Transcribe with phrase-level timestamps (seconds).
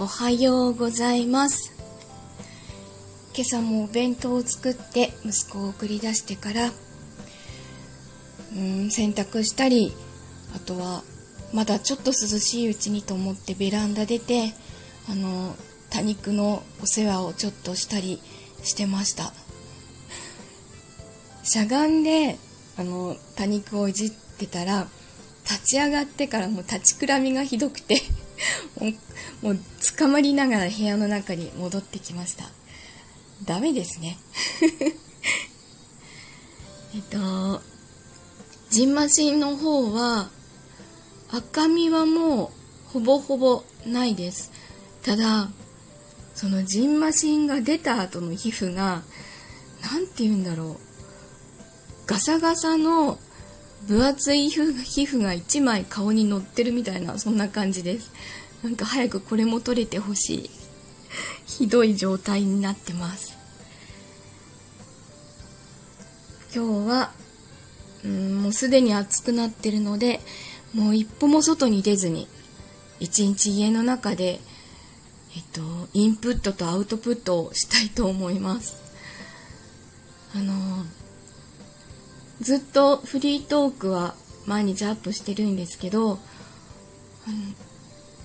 [0.00, 1.74] おはようございます。
[3.34, 6.70] 今朝もお弁当を作って息子を送り出してから
[8.56, 9.92] うん洗濯したり
[10.56, 11.02] あとは
[11.52, 14.54] まだちょっと涼しいうちにと思ってベランダ出て
[15.06, 15.54] あの
[15.90, 18.22] 多肉のお世話をちょっとしたり
[18.62, 19.34] してました。
[21.42, 22.38] しゃがんで
[22.78, 24.86] あの多肉をいじってたら
[25.44, 28.00] 立ち上がってからもう立ちくらみがひどくて。
[29.42, 29.58] もう
[29.96, 32.50] 捕まりながら部屋の中に戻ってきました。
[33.44, 34.18] ダメですね。
[36.94, 37.62] えっと
[38.70, 40.30] ジンマシンの方は
[41.30, 42.52] 赤みはも
[42.88, 44.50] うほぼほぼないです。
[45.02, 45.50] ただ
[46.34, 49.02] そのジンマシンが出た後の皮膚が
[49.82, 50.90] 何て言うんだろう。
[52.06, 53.18] ガサガサの
[53.86, 58.12] 分厚い皮膚が1枚顔に乗ってるみたいなそんな感じです。
[58.62, 60.50] なんか早くこれも取れてほしい。
[61.46, 63.36] ひどい状態になってます。
[66.54, 67.12] 今日は
[68.04, 70.20] うんもうすでに暑くなってるので
[70.74, 72.28] もう一歩も外に出ずに
[72.98, 74.40] 一日家の中で
[75.36, 75.60] えっと
[75.92, 78.76] インプットとアウトプットをしたいと思います。
[80.34, 80.84] あの
[82.40, 84.14] ずっとフリートークは
[84.46, 86.18] 毎日アップしてるんですけど、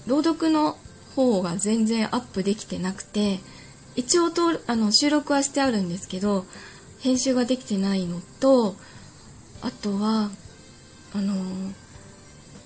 [0.08, 0.78] 朗読の
[1.16, 3.40] 方が全然アップできてなくて
[3.96, 6.46] 一応とあの収録はしてあるんですけど
[7.00, 8.76] 編集ができてないのと
[9.62, 10.30] あとは
[11.14, 11.34] あの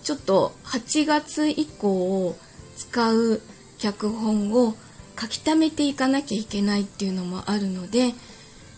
[0.04, 2.36] ちょっと8月以降を
[2.76, 3.42] 使う
[3.78, 4.74] 脚本を
[5.20, 8.14] 書き溜めていかなきゃいけないっていうのもあるので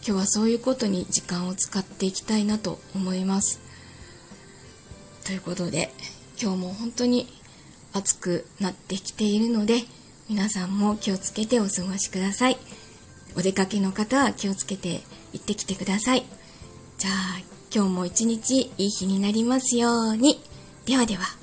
[0.03, 3.59] 今日はそういうことに時間を使っていきたいなと思います。
[5.25, 5.91] ということで
[6.41, 7.27] 今日も本当に
[7.93, 9.83] 暑くなってきているので
[10.27, 12.57] 皆さんも気をつけてお過ごしください。
[13.35, 15.01] お出かけの方は気をつけて
[15.33, 16.25] 行ってきてください。
[16.97, 17.39] じゃあ
[17.73, 20.41] 今日も一日いい日になりますように。
[20.85, 21.40] ではでは。